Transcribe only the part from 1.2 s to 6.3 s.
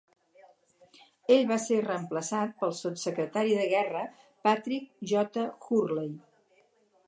Ell va ser reemplaçat pel sotssecretari de guerra Patrick J. Hurley.